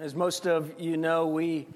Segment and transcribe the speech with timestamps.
[0.00, 1.68] As most of you know, we,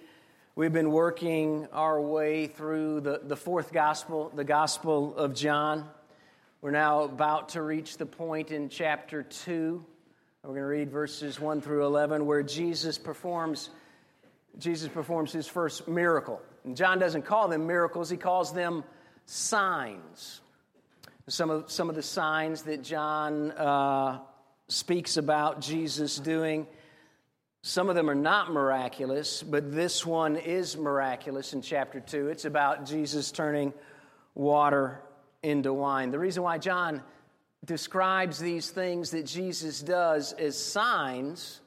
[0.57, 5.89] we've been working our way through the, the fourth gospel, the Gospel of John.
[6.61, 9.85] We're now about to reach the point in chapter 2.
[10.43, 13.71] We're going to read verses 1 through 11 where Jesus performs,
[14.59, 16.43] Jesus performs his first miracle.
[16.65, 18.83] And John doesn't call them miracles, he calls them
[19.27, 20.41] signs.
[21.29, 24.19] Some of, some of the signs that John uh,
[24.67, 26.67] speaks about Jesus doing
[27.63, 32.29] some of them are not miraculous, but this one is miraculous in chapter 2.
[32.29, 33.73] It's about Jesus turning
[34.35, 35.01] water
[35.43, 36.11] into wine.
[36.11, 37.03] The reason why John
[37.65, 41.61] describes these things that Jesus does as signs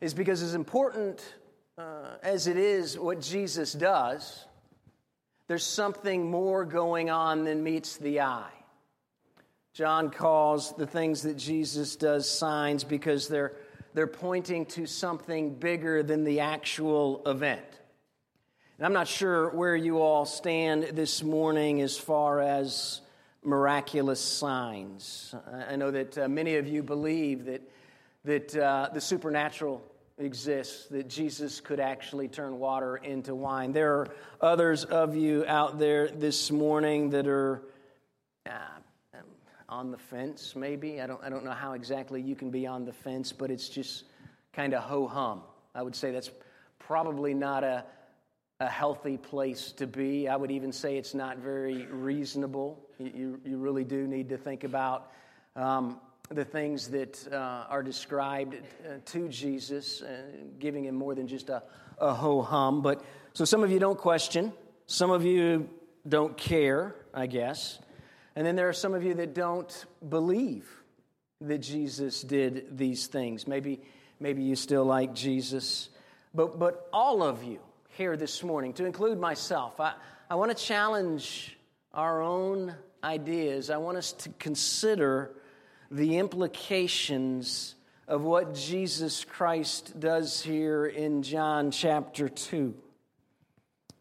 [0.00, 1.22] is because, as important
[1.76, 4.46] uh, as it is what Jesus does,
[5.48, 8.52] there's something more going on than meets the eye.
[9.72, 13.52] John calls the things that Jesus does signs because they're
[13.94, 17.64] they're pointing to something bigger than the actual event.
[18.78, 23.00] And I'm not sure where you all stand this morning as far as
[23.42, 25.34] miraculous signs.
[25.68, 27.62] I know that uh, many of you believe that,
[28.24, 29.82] that uh, the supernatural
[30.18, 33.72] exists, that Jesus could actually turn water into wine.
[33.72, 34.08] There are
[34.40, 37.62] others of you out there this morning that are
[38.46, 38.50] uh,
[39.70, 41.00] on the fence, maybe.
[41.00, 43.68] I don't, I don't know how exactly you can be on the fence, but it's
[43.68, 44.04] just
[44.52, 45.42] kind of ho hum.
[45.74, 46.30] I would say that's
[46.80, 47.84] probably not a,
[48.58, 50.28] a healthy place to be.
[50.28, 52.84] I would even say it's not very reasonable.
[52.98, 55.12] You, you really do need to think about
[55.54, 60.22] um, the things that uh, are described uh, to Jesus, uh,
[60.58, 61.62] giving him more than just a,
[61.98, 62.82] a ho hum.
[62.82, 63.04] But
[63.34, 64.52] so some of you don't question,
[64.86, 65.68] some of you
[66.08, 67.78] don't care, I guess.
[68.36, 70.68] And then there are some of you that don't believe
[71.40, 73.46] that Jesus did these things.
[73.46, 73.80] Maybe,
[74.18, 75.88] maybe you still like Jesus.
[76.34, 77.60] But, but all of you
[77.96, 79.94] here this morning, to include myself, I,
[80.28, 81.56] I want to challenge
[81.92, 83.70] our own ideas.
[83.70, 85.32] I want us to consider
[85.90, 87.74] the implications
[88.06, 92.74] of what Jesus Christ does here in John chapter 2.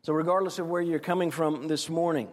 [0.03, 2.27] So, regardless of where you're coming from this morning,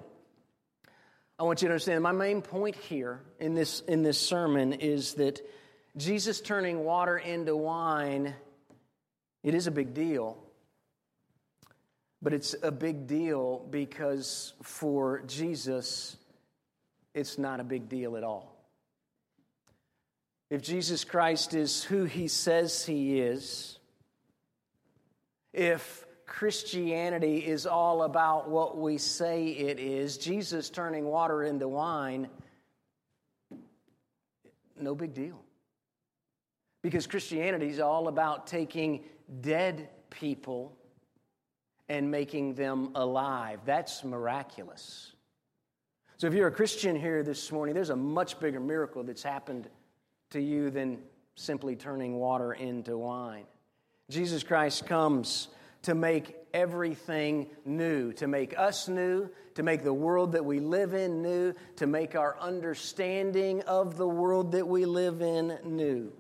[1.38, 5.14] I want you to understand my main point here in this, in this sermon is
[5.14, 5.46] that
[5.94, 8.34] Jesus turning water into wine,
[9.42, 10.38] it is a big deal.
[12.22, 16.16] But it's a big deal because for Jesus,
[17.12, 18.56] it's not a big deal at all.
[20.48, 23.78] If Jesus Christ is who he says he is,
[25.52, 30.18] if Christianity is all about what we say it is.
[30.18, 32.28] Jesus turning water into wine,
[34.78, 35.40] no big deal.
[36.82, 39.04] Because Christianity is all about taking
[39.40, 40.76] dead people
[41.88, 43.60] and making them alive.
[43.64, 45.12] That's miraculous.
[46.18, 49.68] So, if you're a Christian here this morning, there's a much bigger miracle that's happened
[50.30, 50.98] to you than
[51.34, 53.44] simply turning water into wine.
[54.08, 55.48] Jesus Christ comes
[55.86, 60.94] to make everything new, to make us new, to make the world that we live
[60.94, 66.12] in new, to make our understanding of the world that we live in new.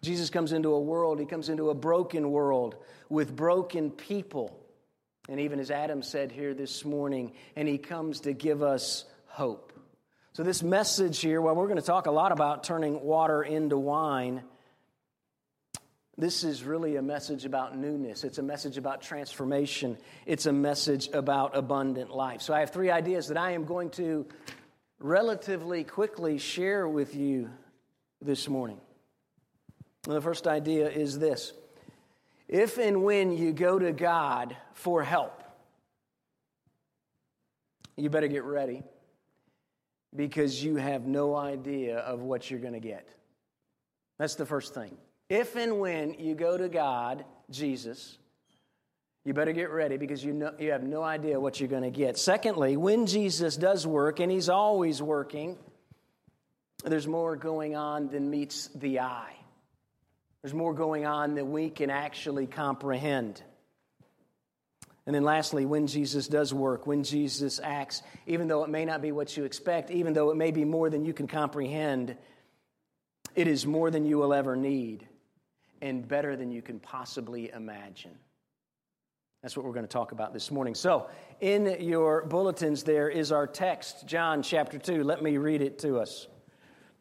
[0.00, 2.76] Jesus comes into a world, he comes into a broken world
[3.10, 4.58] with broken people.
[5.28, 9.74] And even as Adam said here this morning, and he comes to give us hope.
[10.32, 13.76] So, this message here, well, we're going to talk a lot about turning water into
[13.76, 14.42] wine.
[16.16, 18.22] This is really a message about newness.
[18.22, 19.98] It's a message about transformation.
[20.26, 22.40] It's a message about abundant life.
[22.40, 24.26] So, I have three ideas that I am going to
[25.00, 27.50] relatively quickly share with you
[28.22, 28.80] this morning.
[30.06, 31.52] And the first idea is this
[32.48, 35.42] if and when you go to God for help,
[37.96, 38.82] you better get ready
[40.14, 43.08] because you have no idea of what you're going to get.
[44.18, 44.96] That's the first thing.
[45.28, 48.18] If and when you go to God, Jesus,
[49.24, 51.90] you better get ready because you, know, you have no idea what you're going to
[51.90, 52.18] get.
[52.18, 55.56] Secondly, when Jesus does work, and he's always working,
[56.84, 59.34] there's more going on than meets the eye.
[60.42, 63.42] There's more going on than we can actually comprehend.
[65.06, 69.00] And then lastly, when Jesus does work, when Jesus acts, even though it may not
[69.00, 72.14] be what you expect, even though it may be more than you can comprehend,
[73.34, 75.08] it is more than you will ever need
[75.82, 78.16] and better than you can possibly imagine.
[79.42, 80.74] That's what we're going to talk about this morning.
[80.74, 85.04] So, in your bulletins, there is our text, John chapter 2.
[85.04, 86.26] Let me read it to us.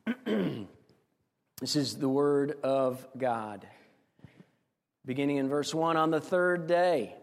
[0.26, 3.66] this is the Word of God.
[5.06, 7.16] Beginning in verse 1 On the third day,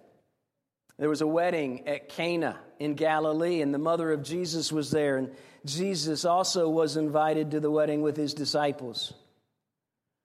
[0.99, 5.19] there was a wedding at Cana in Galilee, and the mother of Jesus was there,
[5.19, 5.31] and
[5.67, 9.13] Jesus also was invited to the wedding with his disciples.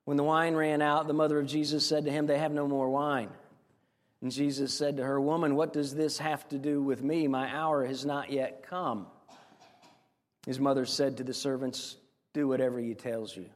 [0.05, 2.67] When the wine ran out, the mother of Jesus said to him, They have no
[2.67, 3.29] more wine.
[4.21, 7.27] And Jesus said to her, Woman, what does this have to do with me?
[7.27, 9.07] My hour has not yet come.
[10.45, 11.97] His mother said to the servants,
[12.33, 13.47] Do whatever he tells you.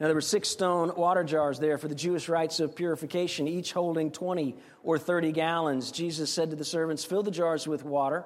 [0.00, 3.72] Now, there were six stone water jars there for the Jewish rites of purification, each
[3.72, 5.92] holding 20 or 30 gallons.
[5.92, 8.24] Jesus said to the servants, Fill the jars with water.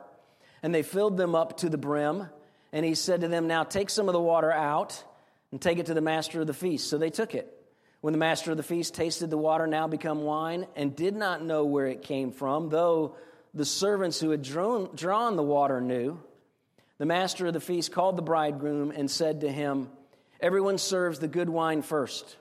[0.63, 2.27] And they filled them up to the brim.
[2.73, 5.05] And he said to them, Now take some of the water out
[5.51, 6.89] and take it to the master of the feast.
[6.89, 7.55] So they took it.
[8.01, 11.43] When the master of the feast tasted the water now become wine and did not
[11.43, 13.17] know where it came from, though
[13.55, 16.21] the servants who had drawn, drawn the water knew,
[16.99, 19.89] the master of the feast called the bridegroom and said to him,
[20.41, 22.37] Everyone serves the good wine first.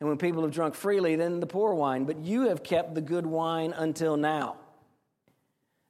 [0.00, 2.04] And when people have drunk freely, then the poor wine.
[2.04, 4.56] But you have kept the good wine until now.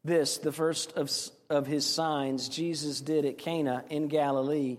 [0.04, 1.10] This, the first of,
[1.50, 4.78] of his signs, Jesus did at Cana in Galilee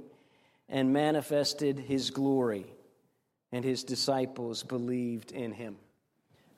[0.70, 2.66] and manifested his glory,
[3.52, 5.78] and his disciples believed in him.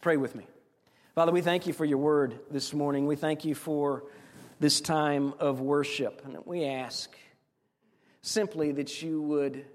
[0.02, 0.46] Pray with me.
[1.16, 3.06] Father, we thank you for your word this morning.
[3.06, 4.04] We thank you for
[4.60, 6.22] this time of worship.
[6.26, 7.16] And we ask
[8.22, 9.66] simply that you would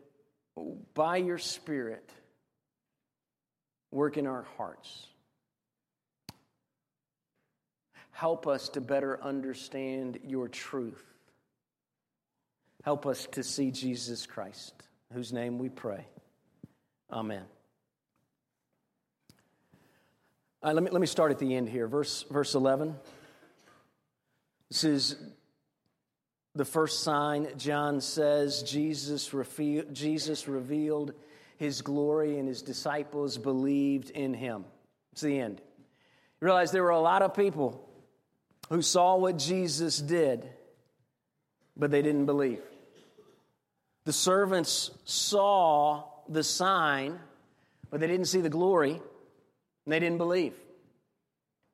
[0.95, 2.11] by your Spirit,
[3.91, 5.07] work in our hearts.
[8.13, 11.05] Help us to better understand your truth.
[12.87, 14.73] Help us to see Jesus Christ,
[15.13, 16.07] whose name we pray.
[17.11, 17.43] Amen.
[20.63, 21.89] Uh, let, me, let me start at the end here.
[21.89, 22.95] Verse, verse 11.
[24.71, 25.17] This is
[26.55, 31.13] the first sign, John says, Jesus, revealed, Jesus revealed
[31.57, 34.65] his glory and his disciples believed in him.
[35.11, 35.61] It's the end.
[36.41, 37.85] You realize there were a lot of people
[38.69, 40.49] who saw what Jesus did,
[41.77, 42.61] but they didn't believe.
[44.07, 47.19] The servants saw the sign,
[47.91, 50.55] but they didn't see the glory, and they didn't believe.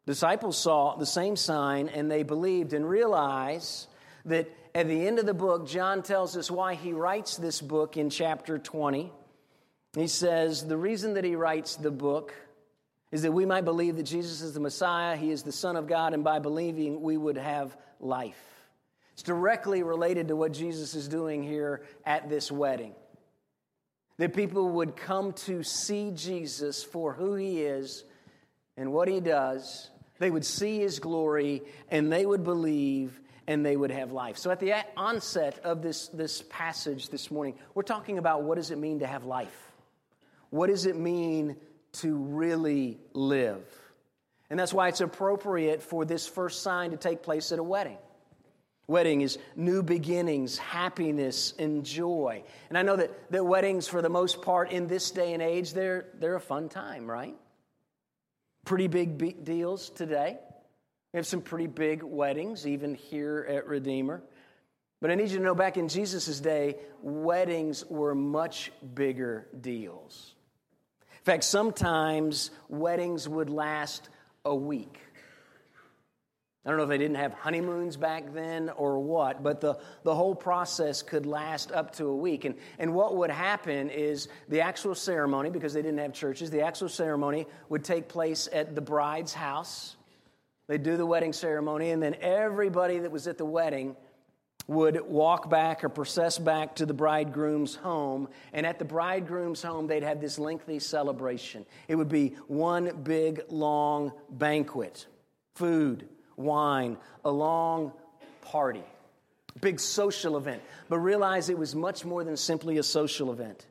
[0.07, 3.87] Disciples saw the same sign and they believed and realized
[4.25, 7.97] that at the end of the book, John tells us why he writes this book
[7.97, 9.13] in chapter 20.
[9.95, 12.35] He says, The reason that he writes the book
[13.13, 15.87] is that we might believe that Jesus is the Messiah, he is the Son of
[15.87, 18.52] God, and by believing, we would have life.
[19.23, 22.93] It's directly related to what Jesus is doing here at this wedding.
[24.17, 28.03] That people would come to see Jesus for who he is
[28.77, 29.89] and what he does.
[30.19, 34.39] They would see his glory and they would believe and they would have life.
[34.39, 38.73] So, at the onset of this, this passage this morning, we're talking about what does
[38.73, 39.73] it mean to have life?
[40.51, 41.55] What does it mean
[42.01, 43.63] to really live?
[44.51, 47.99] And that's why it's appropriate for this first sign to take place at a wedding.
[48.93, 52.45] Wedding is new beginnings, happiness, and joy.
[52.69, 55.73] And I know that, that weddings, for the most part, in this day and age,
[55.73, 57.35] they're, they're a fun time, right?
[58.67, 60.37] Pretty big deals today.
[61.15, 64.23] We have some pretty big weddings, even here at Redeemer.
[65.01, 70.35] But I need you to know back in Jesus' day, weddings were much bigger deals.
[71.01, 74.11] In fact, sometimes weddings would last
[74.45, 74.99] a week.
[76.65, 80.15] I don't know if they didn't have honeymoons back then or what, but the, the
[80.15, 82.45] whole process could last up to a week.
[82.45, 86.63] And, and what would happen is the actual ceremony, because they didn't have churches, the
[86.63, 89.97] actual ceremony would take place at the bride's house.
[90.69, 93.97] They'd do the wedding ceremony, and then everybody that was at the wedding
[94.69, 98.29] would walk back or process back to the bridegroom's home.
[98.53, 101.67] And at the bridegroom's home, they'd have this lengthy celebration.
[101.89, 105.07] It would be one big, long banquet
[105.57, 106.09] food,
[106.43, 107.93] wine, a long
[108.43, 108.85] party,
[109.61, 110.63] big social event.
[110.89, 113.67] But realize it was much more than simply a social event.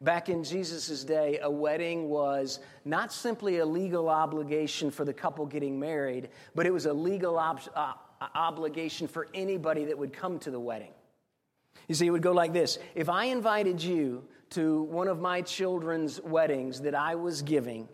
[0.00, 5.46] Back in Jesus' day, a wedding was not simply a legal obligation for the couple
[5.46, 7.94] getting married, but it was a legal ob- uh,
[8.34, 10.90] obligation for anybody that would come to the wedding.
[11.88, 15.42] You see, it would go like this If I invited you to one of my
[15.42, 17.88] children's weddings that I was giving,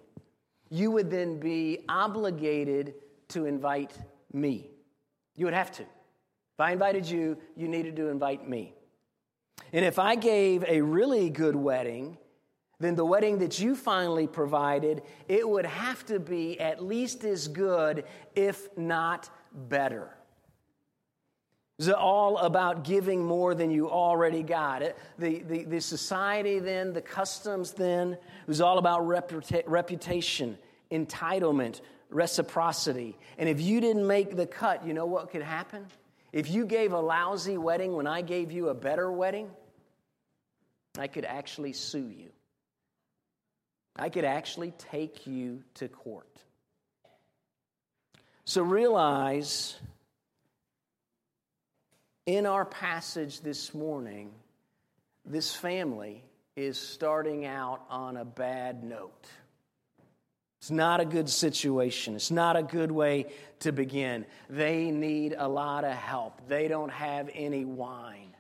[0.68, 2.94] you would then be obligated
[3.30, 3.92] to invite
[4.32, 4.70] me.
[5.36, 5.82] You would have to.
[5.82, 8.74] If I invited you, you needed to invite me.
[9.72, 12.18] And if I gave a really good wedding,
[12.80, 17.46] then the wedding that you finally provided, it would have to be at least as
[17.46, 20.10] good, if not better.
[21.78, 24.82] It's all about giving more than you already got.
[25.18, 30.58] The, the, the society then, the customs then, it was all about reputa- reputation,
[30.92, 33.16] entitlement, reciprocity.
[33.38, 35.86] And if you didn't make the cut, you know what could happen?
[36.32, 39.48] If you gave a lousy wedding when I gave you a better wedding,
[40.98, 42.30] I could actually sue you.
[43.96, 46.26] I could actually take you to court.
[48.44, 49.76] So realize
[52.26, 54.30] in our passage this morning,
[55.24, 56.24] this family
[56.56, 59.28] is starting out on a bad note.
[60.70, 62.14] Not a good situation.
[62.14, 63.26] It's not a good way
[63.60, 64.26] to begin.
[64.48, 66.48] They need a lot of help.
[66.48, 68.34] They don't have any wine.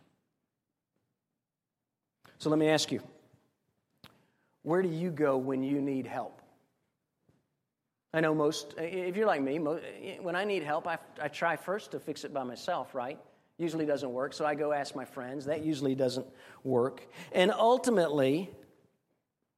[2.38, 3.02] So let me ask you
[4.62, 6.40] where do you go when you need help?
[8.12, 11.92] I know most, if you're like me, when I need help, I, I try first
[11.92, 13.18] to fix it by myself, right?
[13.56, 15.44] Usually doesn't work, so I go ask my friends.
[15.44, 16.26] That usually doesn't
[16.64, 17.06] work.
[17.32, 18.50] And ultimately,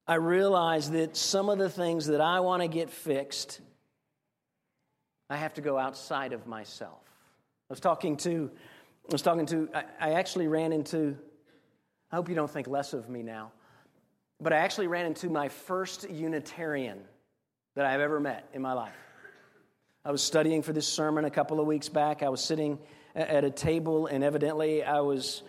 [0.07, 3.61] I realize that some of the things that I want to get fixed,
[5.31, 7.01] I have to go outside of myself.
[7.71, 8.51] I was talking to,
[9.09, 11.17] I was talking to, I, I actually ran into,
[12.11, 13.53] I hope you don't think less of me now,
[14.41, 17.01] but I actually ran into my first Unitarian
[17.77, 18.93] that I've ever met in my life.
[20.05, 22.25] I was studying for this sermon a couple of weeks back.
[22.25, 22.81] I was sitting
[23.15, 25.45] at a table, and evidently I was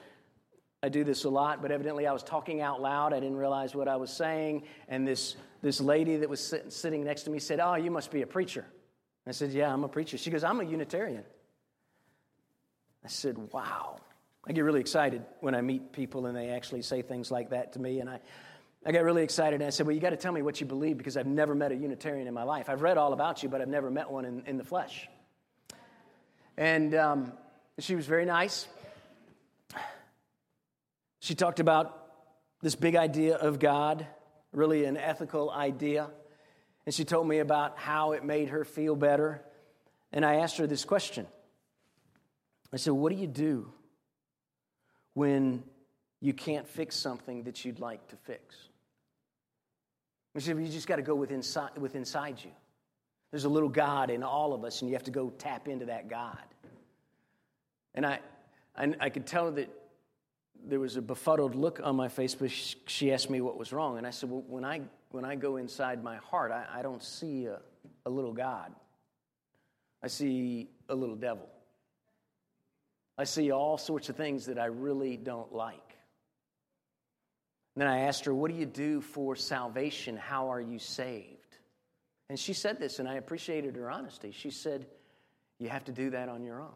[0.84, 3.14] I do this a lot, but evidently I was talking out loud.
[3.14, 4.64] I didn't realize what I was saying.
[4.90, 8.12] And this, this lady that was sit, sitting next to me said, Oh, you must
[8.12, 8.66] be a preacher.
[9.26, 10.18] I said, Yeah, I'm a preacher.
[10.18, 11.24] She goes, I'm a Unitarian.
[13.04, 13.96] I said, Wow.
[14.46, 17.72] I get really excited when I meet people and they actually say things like that
[17.74, 18.02] to me.
[18.02, 18.20] And I,
[18.86, 20.68] I got really excited and I said, Well, you got to tell me what you
[20.68, 22.68] believe because I've never met a Unitarian in my life.
[22.68, 25.08] I've read all about you, but I've never met one in, in the flesh.
[26.58, 27.32] And um,
[27.80, 28.68] she was very nice.
[31.24, 32.06] She talked about
[32.62, 34.06] this big idea of God,
[34.52, 36.10] really an ethical idea.
[36.86, 39.42] And she told me about how it made her feel better.
[40.12, 41.26] And I asked her this question
[42.74, 43.72] I said, What do you do
[45.14, 45.64] when
[46.20, 48.58] you can't fix something that you'd like to fix?
[50.36, 52.52] She said, You just got to go with inside, with inside you.
[53.32, 55.86] There's a little God in all of us, and you have to go tap into
[55.86, 56.44] that God.
[57.96, 58.20] And I,
[58.76, 59.70] I, I could tell that
[60.66, 63.98] there was a befuddled look on my face, but she asked me what was wrong.
[63.98, 67.04] And I said, Well, when I, when I go inside my heart, I, I don't
[67.04, 67.60] see a,
[68.06, 68.72] a little God.
[70.02, 71.48] I see a little devil.
[73.18, 75.98] I see all sorts of things that I really don't like.
[77.76, 80.18] And then I asked her, What do you do for salvation?
[80.18, 81.40] How are you saved?
[82.30, 84.32] And she said this, and I appreciated her honesty.
[84.32, 84.86] She said,
[85.60, 86.76] You have to do that on your own.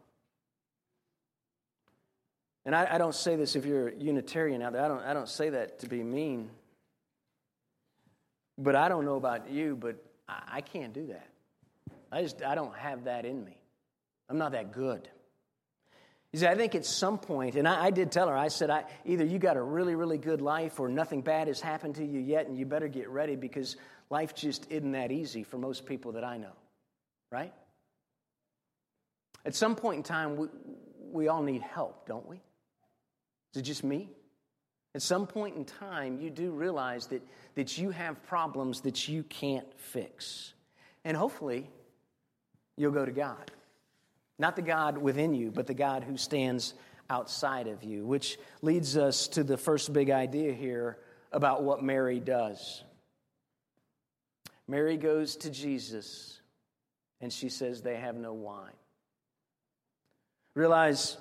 [2.68, 5.14] And I, I, don't say this if you're a Unitarian out there, I don't, I
[5.14, 6.50] don't say that to be mean.
[8.58, 9.96] But I don't know about you, but
[10.28, 11.26] I, I can't do that.
[12.12, 13.56] I just I don't have that in me.
[14.28, 15.08] I'm not that good.
[16.34, 18.68] You see, I think at some point, and I, I did tell her, I said,
[18.68, 22.04] I, either you got a really, really good life or nothing bad has happened to
[22.04, 23.76] you yet, and you better get ready because
[24.10, 26.52] life just isn't that easy for most people that I know,
[27.32, 27.54] right?
[29.46, 30.48] At some point in time, we,
[31.10, 32.42] we all need help, don't we?
[33.54, 34.10] Is it just me?
[34.94, 37.22] At some point in time, you do realize that,
[37.54, 40.54] that you have problems that you can't fix.
[41.04, 41.68] And hopefully,
[42.76, 43.50] you'll go to God.
[44.38, 46.74] Not the God within you, but the God who stands
[47.10, 50.98] outside of you, which leads us to the first big idea here
[51.32, 52.82] about what Mary does.
[54.66, 56.40] Mary goes to Jesus
[57.20, 58.72] and she says, They have no wine.
[60.54, 61.16] Realize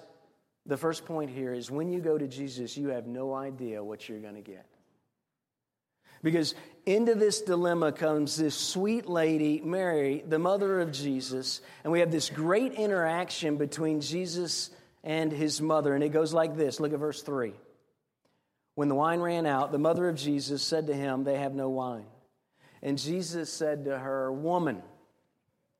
[0.68, 4.08] the first point here is when you go to Jesus, you have no idea what
[4.08, 4.66] you're going to get.
[6.22, 6.56] Because
[6.86, 12.12] into this dilemma comes this sweet lady, Mary, the mother of Jesus, and we have
[12.12, 14.72] this great interaction between Jesus
[15.04, 15.94] and his mother.
[15.94, 17.54] And it goes like this look at verse 3.
[18.76, 21.70] When the wine ran out, the mother of Jesus said to him, They have no
[21.70, 22.06] wine.
[22.82, 24.82] And Jesus said to her, Woman,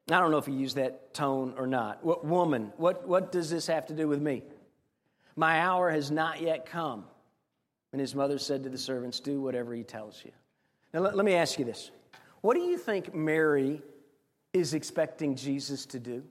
[0.10, 2.04] I don't know if he used that tone or not.
[2.04, 4.44] What, woman, what, what does this have to do with me?
[5.38, 7.06] My hour has not yet come.
[7.94, 10.32] And his mother said to the servants, Do whatever he tells you.
[10.94, 11.92] Now, let, let me ask you this
[12.42, 13.82] What do you think Mary
[14.52, 16.24] is expecting Jesus to do?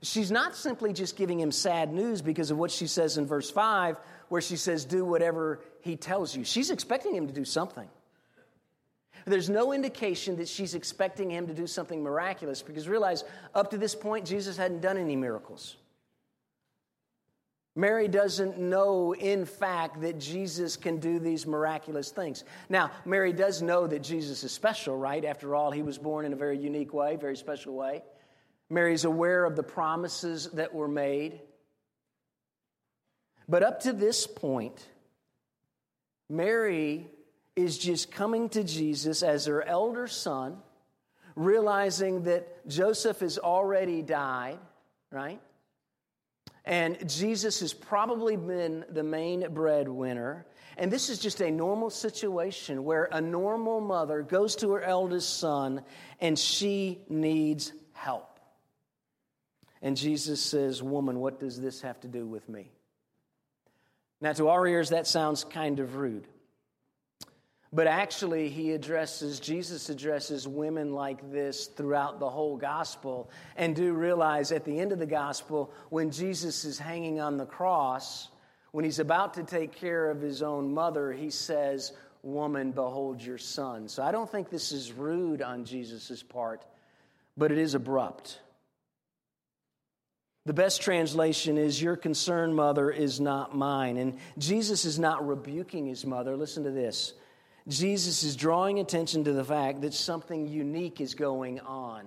[0.00, 3.50] She's not simply just giving him sad news because of what she says in verse
[3.50, 3.96] 5,
[4.28, 6.44] where she says, Do whatever he tells you.
[6.44, 7.88] She's expecting him to do something.
[9.24, 13.78] There's no indication that she's expecting him to do something miraculous because realize, up to
[13.78, 15.76] this point, Jesus hadn't done any miracles.
[17.78, 22.42] Mary doesn't know, in fact, that Jesus can do these miraculous things.
[22.68, 25.24] Now, Mary does know that Jesus is special, right?
[25.24, 28.02] After all, he was born in a very unique way, very special way.
[28.68, 31.40] Mary's aware of the promises that were made.
[33.48, 34.84] But up to this point,
[36.28, 37.06] Mary
[37.54, 40.58] is just coming to Jesus as her elder son,
[41.36, 44.58] realizing that Joseph has already died,
[45.12, 45.40] right?
[46.68, 50.44] And Jesus has probably been the main breadwinner.
[50.76, 55.38] And this is just a normal situation where a normal mother goes to her eldest
[55.38, 55.82] son
[56.20, 58.38] and she needs help.
[59.80, 62.70] And Jesus says, Woman, what does this have to do with me?
[64.20, 66.28] Now, to our ears, that sounds kind of rude.
[67.72, 73.30] But actually, he addresses, Jesus addresses women like this throughout the whole gospel.
[73.56, 77.44] And do realize at the end of the gospel, when Jesus is hanging on the
[77.44, 78.28] cross,
[78.72, 83.38] when he's about to take care of his own mother, he says, Woman, behold your
[83.38, 83.88] son.
[83.88, 86.64] So I don't think this is rude on Jesus' part,
[87.36, 88.40] but it is abrupt.
[90.46, 93.98] The best translation is, Your concerned mother is not mine.
[93.98, 96.34] And Jesus is not rebuking his mother.
[96.34, 97.12] Listen to this.
[97.68, 102.06] Jesus is drawing attention to the fact that something unique is going on.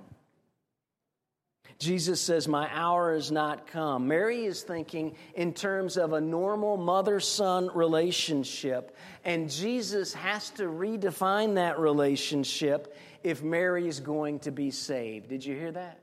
[1.77, 4.07] Jesus says, My hour is not come.
[4.07, 10.63] Mary is thinking in terms of a normal mother son relationship, and Jesus has to
[10.63, 15.29] redefine that relationship if Mary is going to be saved.
[15.29, 15.99] Did you hear that?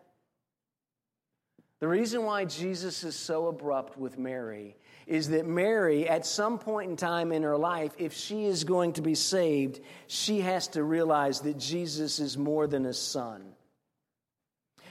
[1.81, 4.77] The reason why Jesus is so abrupt with Mary
[5.09, 8.93] is that Mary, at some point in time in her life, if she is going
[8.93, 13.43] to be saved, she has to realize that Jesus is more than a son.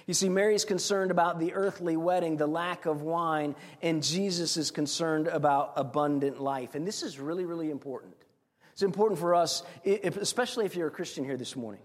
[0.08, 4.72] You see, Mary's concerned about the earthly wedding, the lack of wine, and Jesus is
[4.72, 6.74] concerned about abundant life.
[6.74, 8.16] And this is really, really important.
[8.74, 11.82] It's important for us, especially if you're a Christian here this morning.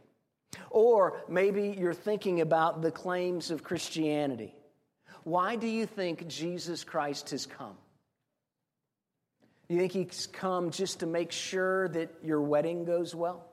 [0.71, 4.55] Or maybe you're thinking about the claims of Christianity.
[5.25, 7.77] Why do you think Jesus Christ has come?
[9.73, 13.47] You think he's come just to make sure that your wedding goes well?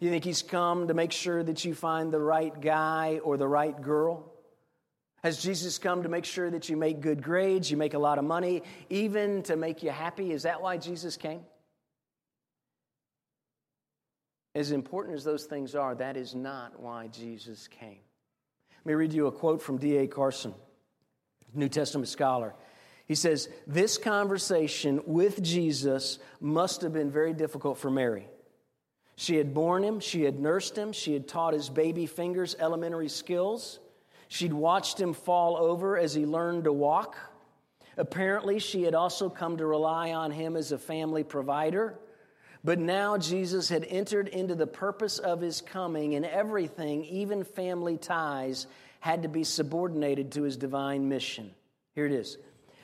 [0.00, 3.46] You think he's come to make sure that you find the right guy or the
[3.46, 4.32] right girl?
[5.22, 8.18] Has Jesus come to make sure that you make good grades, you make a lot
[8.18, 10.32] of money, even to make you happy?
[10.32, 11.42] Is that why Jesus came?
[14.54, 18.00] As important as those things are, that is not why Jesus came.
[18.78, 20.06] Let me read you a quote from D.A.
[20.06, 20.54] Carson,
[21.52, 22.54] New Testament scholar.
[23.12, 28.26] He says, This conversation with Jesus must have been very difficult for Mary.
[29.16, 33.10] She had borne him, she had nursed him, she had taught his baby fingers elementary
[33.10, 33.80] skills.
[34.28, 37.16] She'd watched him fall over as he learned to walk.
[37.98, 41.98] Apparently, she had also come to rely on him as a family provider.
[42.64, 47.98] But now Jesus had entered into the purpose of his coming, and everything, even family
[47.98, 48.66] ties,
[49.00, 51.50] had to be subordinated to his divine mission.
[51.94, 52.38] Here it is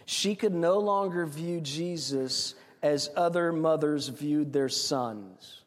[0.08, 5.64] she could no longer view Jesus as other mothers viewed their sons.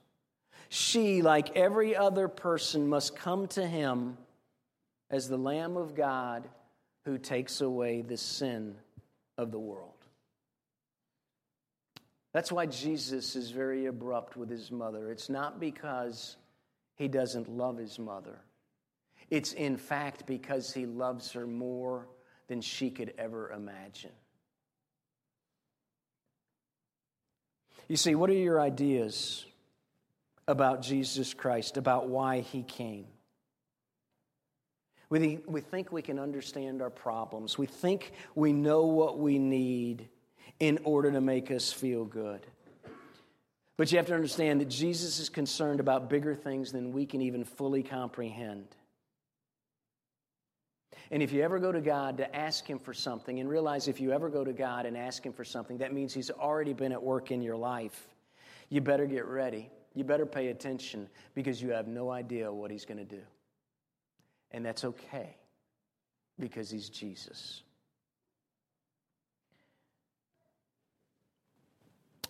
[0.68, 4.18] She, like every other person, must come to him
[5.12, 6.50] as the Lamb of God
[7.06, 8.74] who takes away the sin
[9.38, 9.94] of the world.
[12.34, 15.12] That's why Jesus is very abrupt with his mother.
[15.12, 16.38] It's not because
[16.96, 18.40] he doesn't love his mother,
[19.30, 22.08] it's in fact because he loves her more
[22.48, 24.10] than she could ever imagine.
[27.88, 29.46] You see, what are your ideas
[30.48, 33.08] about Jesus Christ, about why he came?
[35.10, 37.58] We, we think we can understand our problems.
[37.58, 40.08] We think we know what we need
[40.60, 42.46] in order to make us feel good.
[43.76, 47.22] But you have to understand that Jesus is concerned about bigger things than we can
[47.22, 48.67] even fully comprehend.
[51.12, 54.00] And if you ever go to God to ask Him for something, and realize if
[54.00, 56.93] you ever go to God and ask Him for something, that means He's already been
[56.93, 58.08] at work in your life.
[58.69, 59.69] You better get ready.
[59.93, 63.21] You better pay attention because you have no idea what He's going to do.
[64.52, 65.36] And that's okay
[66.39, 67.62] because He's Jesus.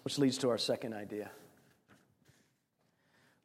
[0.02, 1.30] Which leads to our second idea.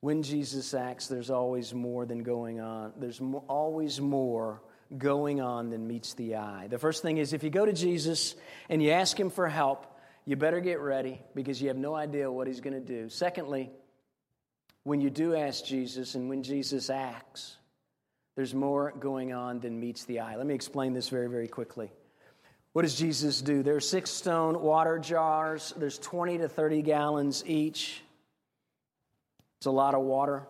[0.01, 2.95] When Jesus acts, there's always more than going on.
[2.97, 4.63] There's always more
[4.97, 6.69] going on than meets the eye.
[6.69, 8.35] The first thing is if you go to Jesus
[8.69, 9.87] and you ask him for help,
[10.25, 13.09] you better get ready because you have no idea what he's going to do.
[13.09, 13.71] Secondly,
[14.83, 17.57] when you do ask Jesus and when Jesus acts,
[18.37, 20.37] there's more going on than meets the eye.
[20.37, 21.91] Let me explain this very, very quickly.
[22.73, 23.63] What does Jesus do?
[23.63, 28.03] There are six stone water jars, there's 20 to 30 gallons each.
[29.59, 30.47] It's a lot of water.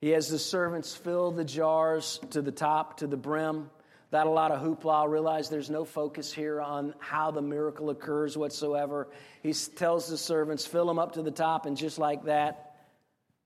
[0.00, 3.70] He has the servants fill the jars to the top, to the brim.
[4.10, 5.08] That a lot of hoopla.
[5.08, 9.08] Realize there's no focus here on how the miracle occurs whatsoever.
[9.42, 12.76] He tells the servants, fill them up to the top, and just like that,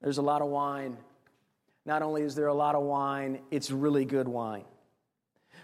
[0.01, 0.97] there's a lot of wine.
[1.85, 4.65] Not only is there a lot of wine, it's really good wine.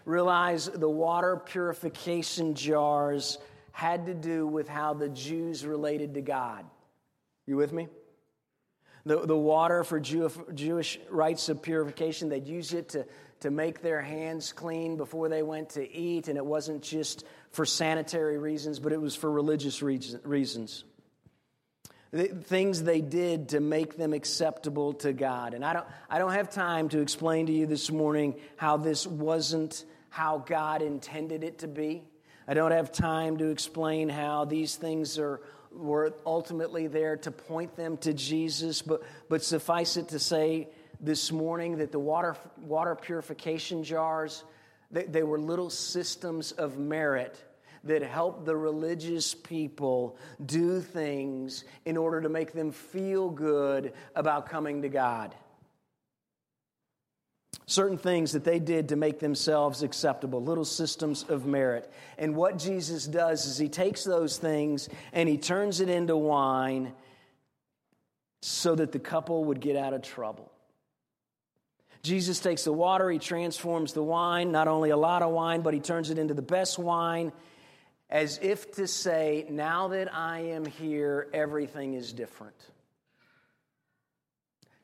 [0.05, 3.39] Realize the water purification jars
[3.71, 6.65] had to do with how the Jews related to God.
[7.47, 7.87] You with me?
[9.05, 13.05] The, the water for Jew, Jewish rites of purification, they'd use it to,
[13.39, 17.65] to make their hands clean before they went to eat, and it wasn't just for
[17.65, 20.83] sanitary reasons, but it was for religious reasons.
[22.11, 25.53] The things they did to make them acceptable to God.
[25.53, 29.07] And I don't, I don't have time to explain to you this morning how this
[29.07, 32.03] wasn't how God intended it to be.
[32.47, 35.41] I don't have time to explain how these things are
[35.73, 40.67] were ultimately there to point them to Jesus, but, but suffice it to say
[40.99, 44.43] this morning that the water, water purification jars,
[44.91, 47.41] they, they were little systems of merit
[47.83, 54.49] that helped the religious people do things in order to make them feel good about
[54.49, 55.33] coming to God
[57.65, 61.91] certain things that they did to make themselves acceptable, little systems of merit.
[62.17, 66.93] And what Jesus does is he takes those things and he turns it into wine
[68.41, 70.51] so that the couple would get out of trouble.
[72.03, 75.73] Jesus takes the water, he transforms the wine, not only a lot of wine, but
[75.73, 77.31] he turns it into the best wine,
[78.09, 82.55] as if to say, Now that I am here, everything is different.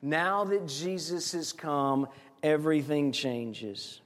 [0.00, 2.06] Now that Jesus has come,
[2.42, 4.00] everything changes.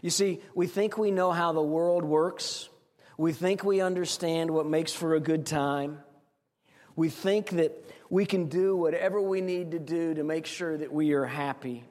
[0.00, 2.68] You see, we think we know how the world works.
[3.16, 5.98] We think we understand what makes for a good time.
[6.96, 7.72] We think that
[8.10, 11.84] we can do whatever we need to do to make sure that we are happy.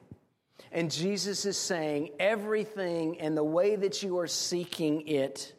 [0.70, 5.52] And Jesus is saying everything and the way that you are seeking it,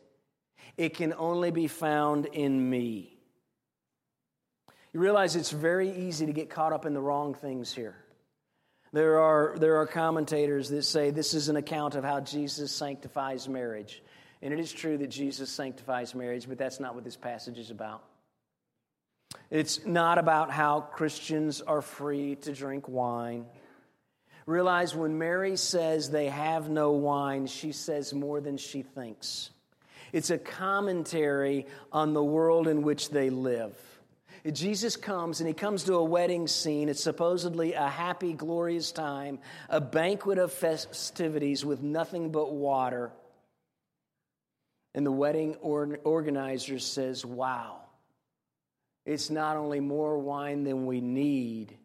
[0.77, 3.17] it can only be found in me.
[4.93, 8.02] You realize it's very easy to get caught up in the wrong things here.
[8.93, 13.49] There are, there are commentators that say this is an account of how Jesus sanctifies
[13.49, 14.03] marriage.
[14.43, 17.71] And it is true that Jesus sanctifies marriage, but that's not what this passage is
[17.71, 18.03] about.
[19.49, 23.45] It's not about how Christians are free to drink wine.
[24.45, 29.49] Realize when Mary says they have no wine, she says more than she thinks.
[30.11, 33.75] It's a commentary on the world in which they live.
[34.51, 36.89] Jesus comes and he comes to a wedding scene.
[36.89, 43.11] It's supposedly a happy, glorious time, a banquet of festivities with nothing but water.
[44.93, 47.79] And the wedding organizer says, Wow,
[49.05, 51.77] it's not only more wine than we need,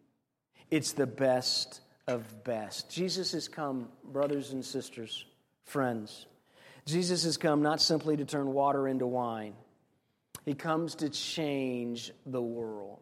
[0.69, 2.89] it's the best of best.
[2.89, 5.25] Jesus has come, brothers and sisters,
[5.63, 6.25] friends.
[6.85, 9.53] Jesus has come not simply to turn water into wine.
[10.45, 12.99] He comes to change the world.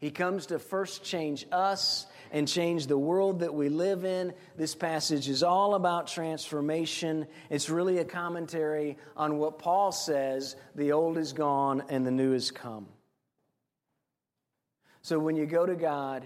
[0.00, 4.32] He comes to first change us and change the world that we live in.
[4.56, 7.26] This passage is all about transformation.
[7.50, 12.32] It's really a commentary on what Paul says the old is gone and the new
[12.32, 12.86] has come.
[15.02, 16.24] So when you go to God,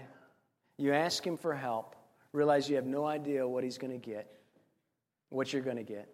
[0.77, 1.97] you ask Him for help,
[2.31, 4.31] realize you have no idea what He's going to get,
[5.29, 6.07] what you're going to get.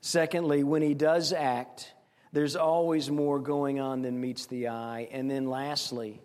[0.00, 1.92] Secondly, when He does act,
[2.36, 5.08] there's always more going on than meets the eye.
[5.10, 6.20] And then lastly,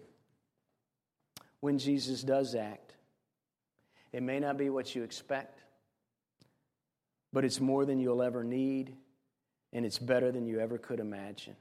[1.62, 2.94] when Jesus does act,
[4.12, 5.58] it may not be what you expect,
[7.32, 8.94] but it's more than you'll ever need,
[9.72, 11.56] and it's better than you ever could imagine.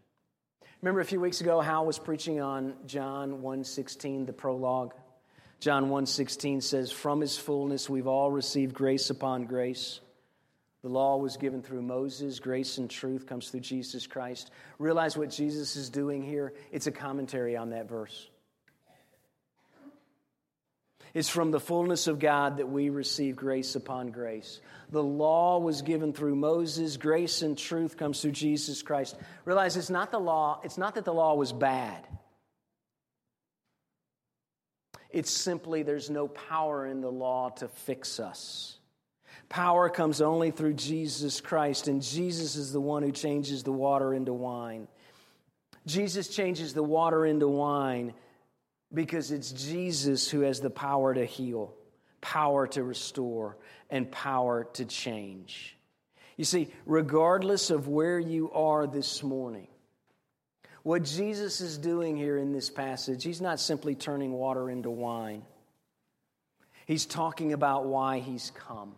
[0.83, 4.95] Remember a few weeks ago, Hal was preaching on John 1.16, the prologue.
[5.61, 10.01] John 1.16 says, From his fullness we've all received grace upon grace.
[10.83, 12.41] The law was given through Moses.
[12.41, 14.51] Grace and truth comes through Jesus Christ.
[14.79, 16.55] Realize what Jesus is doing here?
[16.73, 18.29] It's a commentary on that verse.
[21.13, 24.61] It's from the fullness of God that we receive grace upon grace.
[24.91, 26.97] The law was given through Moses.
[26.97, 29.17] Grace and truth comes through Jesus Christ.
[29.45, 32.07] Realize it's not the law, it's not that the law was bad.
[35.11, 38.79] It's simply there's no power in the law to fix us.
[39.49, 44.15] Power comes only through Jesus Christ, and Jesus is the one who changes the water
[44.15, 44.87] into wine.
[45.87, 48.15] Jesus changes the water into wine
[48.93, 51.75] because it's Jesus who has the power to heal,
[52.21, 53.57] power to restore,
[53.89, 55.77] and power to change.
[56.37, 59.69] You see, regardless of where you are this morning,
[60.83, 65.43] what Jesus is doing here in this passage, he's not simply turning water into wine.
[66.87, 68.95] He's talking about why he's come.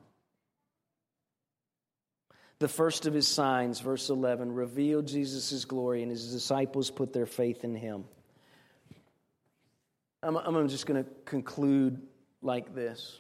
[2.63, 7.27] The first of his signs, verse 11, revealed Jesus' glory, and his disciples put their
[7.27, 8.05] faith in him.
[10.23, 12.01] I'm, I'm just going to conclude
[12.41, 13.19] like this.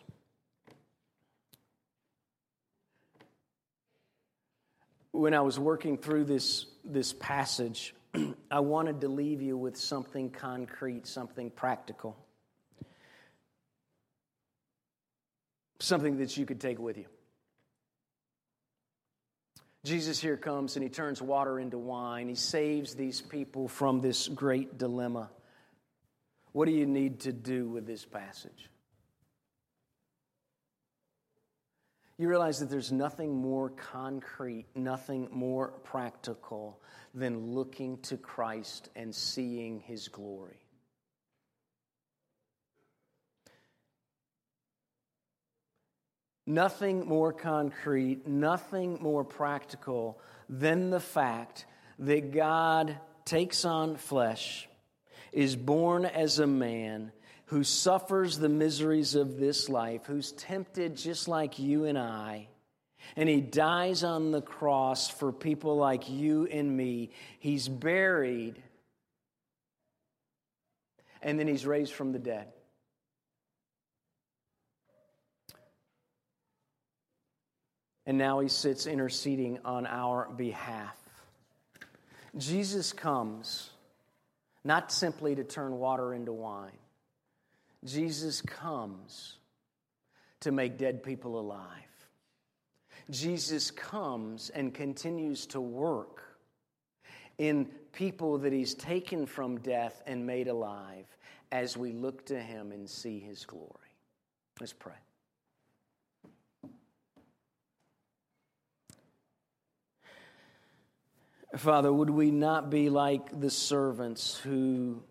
[5.10, 7.96] When I was working through this, this passage,
[8.48, 12.16] I wanted to leave you with something concrete, something practical,
[15.80, 17.06] something that you could take with you.
[19.84, 22.28] Jesus here comes and he turns water into wine.
[22.28, 25.30] He saves these people from this great dilemma.
[26.52, 28.68] What do you need to do with this passage?
[32.18, 36.80] You realize that there's nothing more concrete, nothing more practical
[37.14, 40.61] than looking to Christ and seeing his glory.
[46.46, 51.66] Nothing more concrete, nothing more practical than the fact
[52.00, 54.68] that God takes on flesh,
[55.30, 57.12] is born as a man,
[57.46, 62.48] who suffers the miseries of this life, who's tempted just like you and I,
[63.14, 67.10] and he dies on the cross for people like you and me.
[67.38, 68.60] He's buried,
[71.20, 72.48] and then he's raised from the dead.
[78.12, 80.98] And now he sits interceding on our behalf.
[82.36, 83.70] Jesus comes
[84.64, 86.76] not simply to turn water into wine,
[87.86, 89.38] Jesus comes
[90.40, 91.70] to make dead people alive.
[93.08, 96.22] Jesus comes and continues to work
[97.38, 101.06] in people that he's taken from death and made alive
[101.50, 103.70] as we look to him and see his glory.
[104.60, 104.92] Let's pray.
[111.56, 115.02] Father, would we not be like the servants who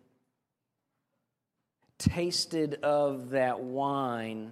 [2.00, 4.52] tasted of that wine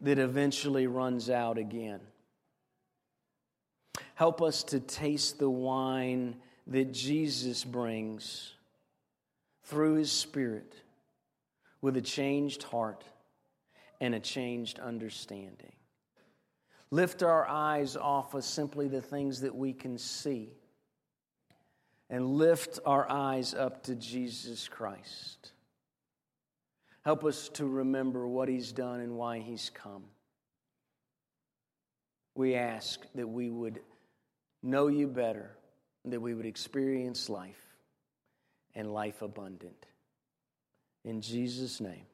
[0.00, 2.00] that eventually runs out again?
[4.16, 8.52] Help us to taste the wine that Jesus brings
[9.62, 10.74] through his Spirit
[11.80, 13.04] with a changed heart
[14.00, 15.72] and a changed understanding.
[16.90, 20.50] Lift our eyes off of simply the things that we can see
[22.10, 25.52] and lift our eyes up to Jesus Christ.
[27.04, 30.04] Help us to remember what He's done and why He's come.
[32.34, 33.80] We ask that we would
[34.62, 35.50] know you better,
[36.06, 37.60] that we would experience life
[38.74, 39.86] and life abundant.
[41.04, 42.06] In Jesus' name,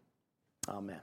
[0.68, 1.00] amen.